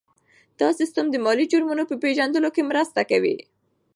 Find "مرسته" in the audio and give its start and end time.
2.71-3.01